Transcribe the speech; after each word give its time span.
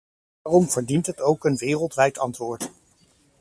Daarom 0.41 0.69
verdient 0.69 1.05
het 1.05 1.21
ook 1.21 1.43
een 1.45 1.55
wereldwijd 1.55 2.17
antwoord. 2.17 2.69